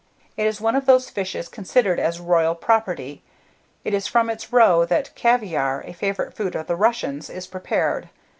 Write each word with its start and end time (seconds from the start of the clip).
It 0.35 0.47
is 0.47 0.59
one 0.59 0.75
of 0.75 0.87
those 0.87 1.11
fishes 1.11 1.47
considered 1.47 1.99
as 1.99 2.19
royal 2.19 2.55
property. 2.55 3.21
It 3.83 3.93
is 3.93 4.07
from 4.07 4.31
its 4.31 4.51
roe 4.51 4.83
that 4.83 5.13
caviare, 5.13 5.81
a 5.87 5.93
favourite 5.93 6.33
food 6.33 6.55
of 6.55 6.65
the 6.65 6.75
Russians, 6.75 7.29
is 7.29 7.45
prepared. 7.45 8.09